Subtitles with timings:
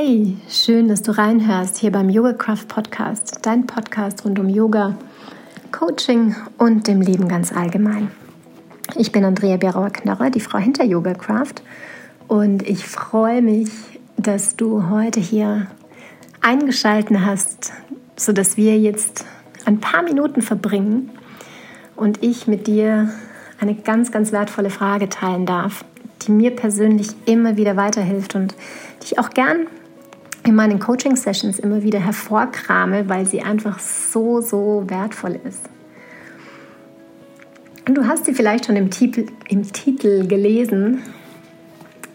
[0.00, 4.96] Hey, schön, dass du reinhörst hier beim Yoga Craft Podcast, dein Podcast rund um Yoga,
[5.72, 8.08] Coaching und dem Leben ganz allgemein.
[8.94, 11.64] Ich bin Andrea Berauer-Knörrer, die Frau hinter Yoga Craft
[12.28, 13.70] und ich freue mich,
[14.16, 15.66] dass du heute hier
[16.42, 17.72] eingeschalten hast,
[18.14, 19.24] sodass wir jetzt
[19.64, 21.10] ein paar Minuten verbringen
[21.96, 23.10] und ich mit dir
[23.58, 25.84] eine ganz, ganz wertvolle Frage teilen darf,
[26.22, 28.54] die mir persönlich immer wieder weiterhilft und
[29.02, 29.66] die ich auch gern
[30.48, 35.68] in meinen Coaching-Sessions immer wieder hervorkrame, weil sie einfach so, so wertvoll ist.
[37.86, 41.02] Und du hast sie vielleicht schon im Titel, im Titel gelesen,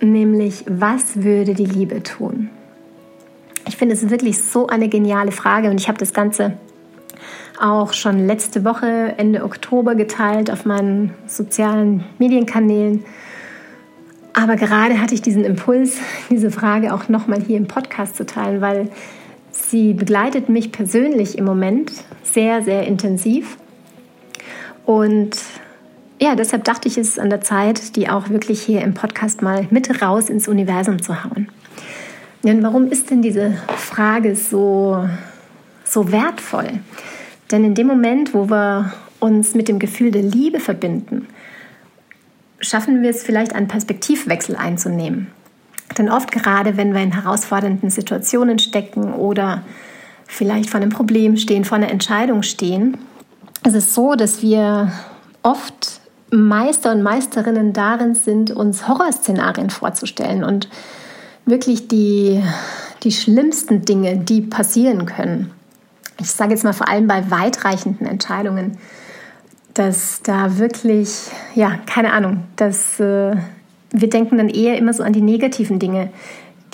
[0.00, 2.50] nämlich Was würde die Liebe tun?
[3.66, 6.58] Ich finde es wirklich so eine geniale Frage und ich habe das Ganze
[7.60, 13.04] auch schon letzte Woche, Ende Oktober geteilt auf meinen sozialen Medienkanälen
[14.34, 15.98] aber gerade hatte ich diesen Impuls,
[16.30, 18.90] diese Frage auch nochmal hier im Podcast zu teilen, weil
[19.50, 21.92] sie begleitet mich persönlich im Moment
[22.24, 23.56] sehr, sehr intensiv.
[24.84, 25.36] Und
[26.20, 29.40] ja, deshalb dachte ich, es ist an der Zeit, die auch wirklich hier im Podcast
[29.40, 31.48] mal mit raus ins Universum zu hauen.
[32.42, 35.08] Denn warum ist denn diese Frage so,
[35.84, 36.80] so wertvoll?
[37.50, 41.26] Denn in dem Moment, wo wir uns mit dem Gefühl der Liebe verbinden,
[42.64, 45.28] schaffen wir es vielleicht einen Perspektivwechsel einzunehmen.
[45.98, 49.62] Denn oft gerade, wenn wir in herausfordernden Situationen stecken oder
[50.26, 52.96] vielleicht vor einem Problem stehen, vor einer Entscheidung stehen,
[53.64, 54.90] ist es so, dass wir
[55.42, 60.68] oft Meister und Meisterinnen darin sind, uns Horrorszenarien vorzustellen und
[61.46, 62.42] wirklich die,
[63.02, 65.50] die schlimmsten Dinge, die passieren können.
[66.20, 68.78] Ich sage jetzt mal vor allem bei weitreichenden Entscheidungen,
[69.74, 73.36] dass da wirklich, ja, keine Ahnung, dass äh,
[73.90, 76.10] wir denken dann eher immer so an die negativen Dinge,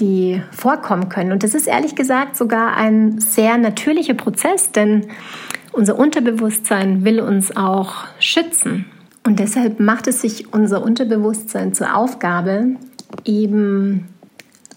[0.01, 1.33] die vorkommen können.
[1.33, 5.07] Und das ist ehrlich gesagt sogar ein sehr natürlicher Prozess, denn
[5.73, 8.87] unser Unterbewusstsein will uns auch schützen.
[9.25, 12.77] Und deshalb macht es sich unser Unterbewusstsein zur Aufgabe,
[13.25, 14.09] eben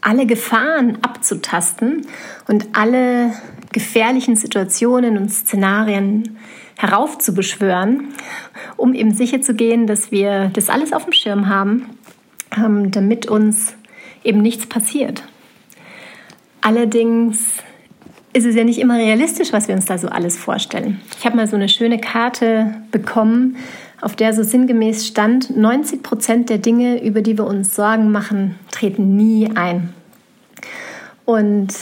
[0.01, 2.05] alle Gefahren abzutasten
[2.47, 3.31] und alle
[3.71, 6.37] gefährlichen Situationen und Szenarien
[6.77, 8.09] heraufzubeschwören,
[8.77, 11.97] um eben sicher zu gehen, dass wir das alles auf dem Schirm haben,
[12.55, 13.75] ähm, damit uns
[14.23, 15.23] eben nichts passiert.
[16.61, 17.39] Allerdings
[18.33, 20.99] ist es ja nicht immer realistisch, was wir uns da so alles vorstellen.
[21.19, 23.57] Ich habe mal so eine schöne Karte bekommen,
[24.01, 28.55] auf der so sinngemäß stand, 90 Prozent der Dinge, über die wir uns Sorgen machen,
[28.71, 29.93] treten nie ein.
[31.25, 31.73] Und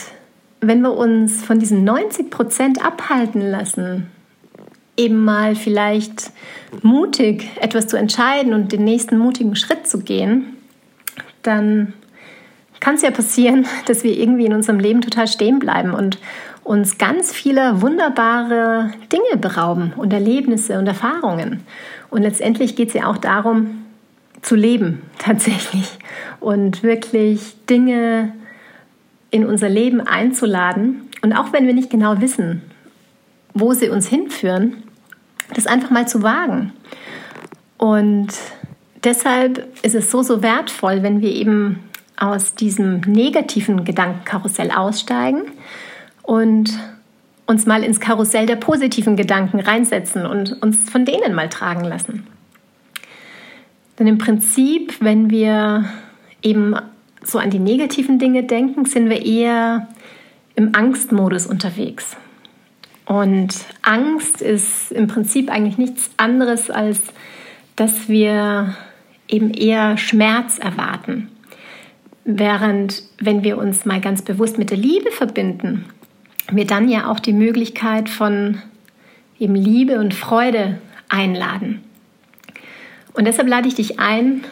[0.60, 4.06] wenn wir uns von diesen 90 Prozent abhalten lassen,
[5.02, 6.30] eben mal vielleicht
[6.82, 10.56] mutig etwas zu entscheiden und den nächsten mutigen Schritt zu gehen,
[11.42, 11.92] dann
[12.80, 16.18] kann es ja passieren, dass wir irgendwie in unserem Leben total stehen bleiben und
[16.64, 21.60] uns ganz viele wunderbare Dinge berauben und Erlebnisse und Erfahrungen.
[22.10, 23.84] Und letztendlich geht es ja auch darum,
[24.42, 25.98] zu leben tatsächlich
[26.40, 28.32] und wirklich Dinge
[29.30, 31.08] in unser Leben einzuladen.
[31.22, 32.62] Und auch wenn wir nicht genau wissen,
[33.54, 34.82] wo sie uns hinführen,
[35.54, 36.72] das einfach mal zu wagen.
[37.78, 38.28] Und
[39.04, 41.80] deshalb ist es so, so wertvoll, wenn wir eben
[42.16, 45.42] aus diesem negativen Gedankenkarussell aussteigen
[46.22, 46.70] und
[47.46, 52.26] uns mal ins Karussell der positiven Gedanken reinsetzen und uns von denen mal tragen lassen.
[53.98, 55.84] Denn im Prinzip, wenn wir
[56.42, 56.74] eben
[57.22, 59.88] so an die negativen Dinge denken, sind wir eher
[60.54, 62.16] im Angstmodus unterwegs.
[63.12, 66.98] Und Angst ist im Prinzip eigentlich nichts anderes, als
[67.76, 68.74] dass wir
[69.28, 71.28] eben eher Schmerz erwarten.
[72.24, 75.84] Während wenn wir uns mal ganz bewusst mit der Liebe verbinden,
[76.50, 78.62] wir dann ja auch die Möglichkeit von
[79.38, 80.78] eben Liebe und Freude
[81.10, 81.84] einladen.
[83.12, 84.42] Und deshalb lade ich dich ein,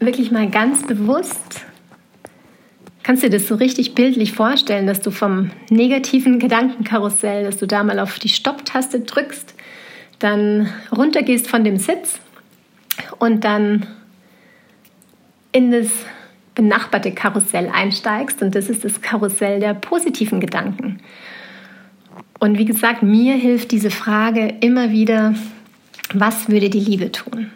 [0.00, 1.66] wirklich mal ganz bewusst
[3.08, 7.66] Kannst du dir das so richtig bildlich vorstellen, dass du vom negativen Gedankenkarussell, dass du
[7.66, 9.54] da mal auf die Stopptaste drückst,
[10.18, 12.20] dann runtergehst von dem Sitz
[13.18, 13.86] und dann
[15.52, 15.88] in das
[16.54, 21.00] benachbarte Karussell einsteigst und das ist das Karussell der positiven Gedanken.
[22.38, 25.34] Und wie gesagt, mir hilft diese Frage immer wieder,
[26.12, 27.50] was würde die Liebe tun?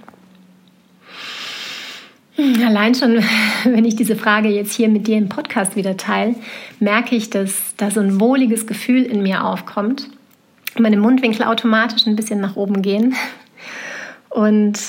[2.38, 3.22] Allein schon,
[3.64, 6.34] wenn ich diese Frage jetzt hier mit dir im Podcast wieder teile,
[6.80, 10.08] merke ich, dass da so ein wohliges Gefühl in mir aufkommt.
[10.78, 13.14] Meine Mundwinkel automatisch ein bisschen nach oben gehen.
[14.30, 14.80] Und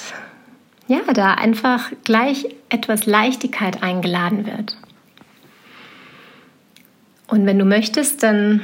[0.87, 4.77] ja, da einfach gleich etwas Leichtigkeit eingeladen wird.
[7.27, 8.61] Und wenn du möchtest, dann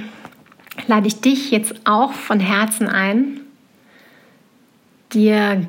[0.87, 3.41] lade ich dich jetzt auch von Herzen ein,
[5.11, 5.67] dir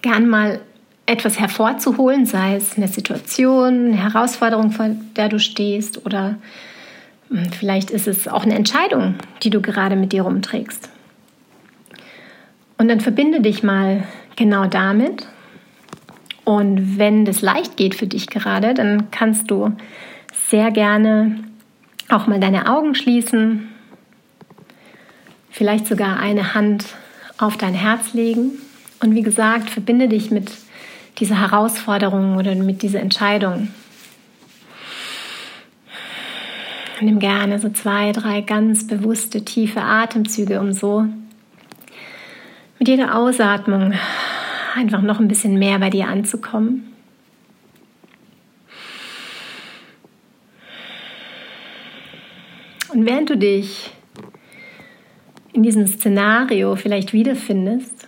[0.00, 0.60] gern mal
[1.10, 6.36] etwas hervorzuholen, sei es eine Situation, eine Herausforderung, vor der du stehst oder
[7.30, 10.88] hm, vielleicht ist es auch eine Entscheidung, die du gerade mit dir rumträgst.
[12.78, 14.04] Und dann verbinde dich mal
[14.36, 15.26] genau damit.
[16.44, 19.72] Und wenn das leicht geht für dich gerade, dann kannst du
[20.48, 21.40] sehr gerne
[22.08, 23.68] auch mal deine Augen schließen,
[25.50, 26.84] vielleicht sogar eine Hand
[27.36, 28.52] auf dein Herz legen.
[29.02, 30.50] Und wie gesagt, verbinde dich mit
[31.20, 33.68] dieser Herausforderung oder mit dieser Entscheidung.
[37.02, 41.06] Nimm gerne so zwei, drei ganz bewusste, tiefe Atemzüge, um so
[42.78, 43.94] mit jeder Ausatmung
[44.74, 46.92] einfach noch ein bisschen mehr bei dir anzukommen.
[52.92, 53.92] Und während du dich
[55.52, 57.99] in diesem Szenario vielleicht wiederfindest,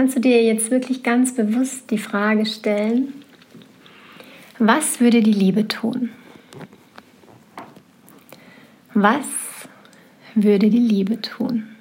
[0.00, 3.12] kannst du dir jetzt wirklich ganz bewusst die Frage stellen,
[4.58, 6.08] was würde die Liebe tun?
[8.94, 9.26] Was
[10.34, 11.76] würde die Liebe tun?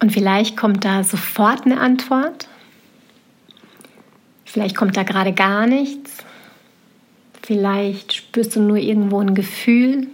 [0.00, 2.48] Und vielleicht kommt da sofort eine Antwort.
[4.46, 6.24] Vielleicht kommt da gerade gar nichts.
[7.42, 10.08] Vielleicht spürst du nur irgendwo ein Gefühl.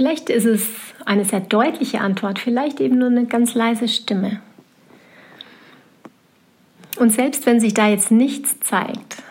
[0.00, 0.66] Vielleicht ist es
[1.04, 4.40] eine sehr deutliche Antwort, vielleicht eben nur eine ganz leise Stimme.
[6.96, 9.22] Und selbst wenn sich da jetzt nichts zeigt,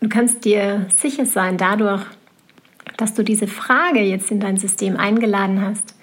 [0.00, 2.02] du kannst dir sicher sein, dadurch,
[2.96, 5.96] dass du diese Frage jetzt in dein System eingeladen hast,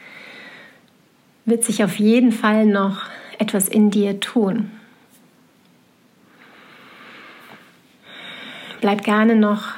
[1.45, 3.03] wird sich auf jeden Fall noch
[3.39, 4.71] etwas in dir tun.
[8.81, 9.69] Bleib gerne noch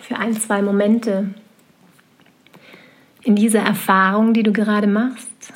[0.00, 1.34] für ein, zwei Momente
[3.30, 5.52] in dieser Erfahrung, die du gerade machst,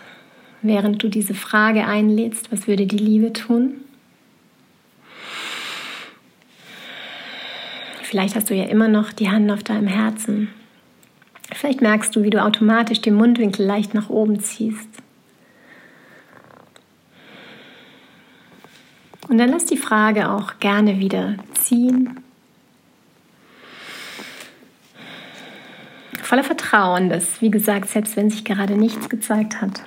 [0.62, 3.80] während du diese Frage einlädst, was würde die Liebe tun?
[8.02, 10.50] Vielleicht hast du ja immer noch die Hand auf deinem Herzen.
[11.52, 14.88] Vielleicht merkst du, wie du automatisch den Mundwinkel leicht nach oben ziehst.
[19.28, 22.23] Und dann lass die Frage auch gerne wieder ziehen
[26.34, 29.84] voller Vertrauen, dass, wie gesagt, selbst wenn sich gerade nichts gezeigt hat,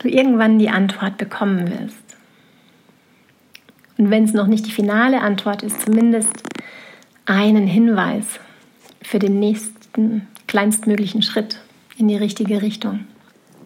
[0.00, 1.96] du irgendwann die Antwort bekommen wirst.
[3.96, 6.30] Und wenn es noch nicht die finale Antwort ist, zumindest
[7.24, 8.26] einen Hinweis
[9.00, 11.60] für den nächsten kleinstmöglichen Schritt
[11.96, 13.06] in die richtige Richtung.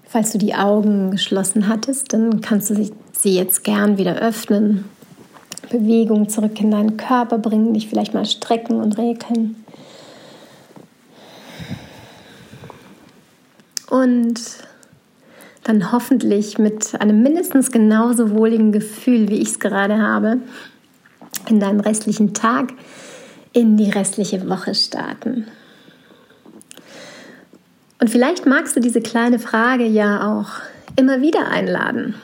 [0.05, 4.85] Falls du die Augen geschlossen hattest, dann kannst du sie jetzt gern wieder öffnen
[5.69, 9.64] Bewegung zurück in deinen Körper bringen, dich vielleicht mal strecken und regeln.
[13.95, 14.41] Und
[15.63, 20.39] dann hoffentlich mit einem mindestens genauso wohligen Gefühl, wie ich es gerade habe,
[21.49, 22.73] in deinem restlichen Tag
[23.53, 25.47] in die restliche Woche starten.
[28.01, 30.61] Und vielleicht magst du diese kleine Frage ja auch
[30.97, 32.17] immer wieder einladen.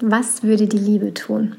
[0.00, 1.56] Was würde die Liebe tun?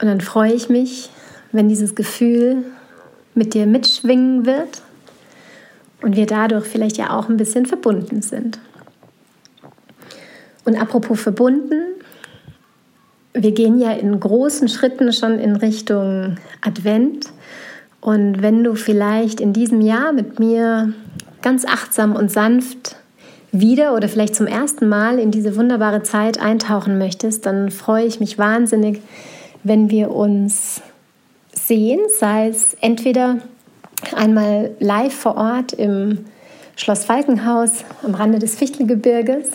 [0.00, 1.10] Und dann freue ich mich,
[1.52, 2.64] wenn dieses Gefühl
[3.36, 4.82] mit dir mitschwingen wird
[6.02, 8.58] und wir dadurch vielleicht ja auch ein bisschen verbunden sind.
[10.64, 11.80] Und apropos verbunden,
[13.32, 17.28] wir gehen ja in großen Schritten schon in Richtung Advent.
[18.00, 20.92] Und wenn du vielleicht in diesem Jahr mit mir
[21.42, 22.96] ganz achtsam und sanft
[23.50, 28.20] wieder oder vielleicht zum ersten Mal in diese wunderbare Zeit eintauchen möchtest, dann freue ich
[28.20, 29.00] mich wahnsinnig,
[29.64, 30.82] wenn wir uns
[31.52, 33.38] sehen, sei es entweder
[34.14, 36.26] einmal live vor Ort im
[36.76, 39.48] Schloss Falkenhaus am Rande des Fichtelgebirges.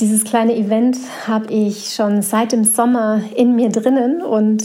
[0.00, 4.64] Dieses kleine Event habe ich schon seit dem Sommer in mir drinnen und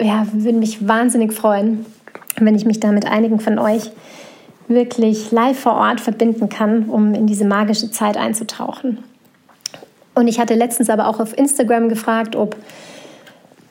[0.00, 1.86] ja, würde mich wahnsinnig freuen,
[2.36, 3.90] wenn ich mich da mit einigen von euch
[4.68, 8.98] wirklich live vor Ort verbinden kann, um in diese magische Zeit einzutauchen.
[10.14, 12.56] Und ich hatte letztens aber auch auf Instagram gefragt, ob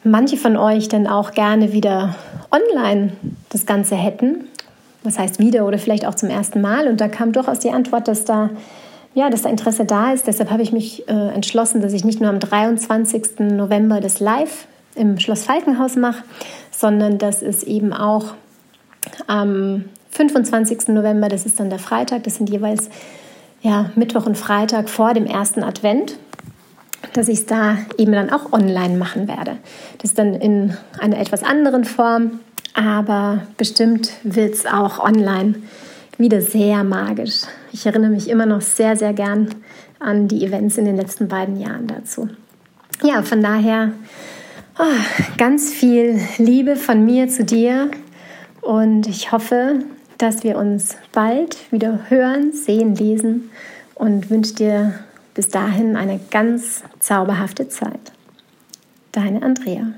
[0.04, 2.16] manche von euch dann auch gerne wieder
[2.52, 3.14] online
[3.50, 4.46] das Ganze hätten.
[5.04, 6.88] Was heißt wieder oder vielleicht auch zum ersten Mal?
[6.88, 8.50] Und da kam durchaus die Antwort, dass da,
[9.14, 10.28] ja, dass da Interesse da ist.
[10.28, 13.40] Deshalb habe ich mich äh, entschlossen, dass ich nicht nur am 23.
[13.40, 16.24] November das Live im Schloss Falkenhaus mache,
[16.72, 18.34] sondern dass es eben auch
[19.28, 20.90] am 25.
[20.90, 22.90] November, das ist dann der Freitag, das sind jeweils
[23.62, 26.18] ja, Mittwoch und Freitag vor dem ersten Advent,
[27.14, 29.58] dass ich es da eben dann auch online machen werde.
[30.00, 32.40] Das dann in einer etwas anderen Form,
[32.74, 35.56] aber bestimmt wird es auch online
[36.18, 37.44] wieder sehr magisch.
[37.72, 39.50] Ich erinnere mich immer noch sehr, sehr gern
[40.00, 42.30] an die Events in den letzten beiden Jahren dazu.
[43.04, 43.94] Ja, von daher
[44.78, 44.84] oh,
[45.38, 47.90] ganz viel Liebe von mir zu dir
[48.62, 49.80] und ich hoffe,
[50.18, 53.50] dass wir uns bald wieder hören, sehen, lesen
[53.96, 54.94] und wünsche dir
[55.40, 58.12] bis dahin eine ganz zauberhafte Zeit.
[59.14, 59.94] Deine Andrea.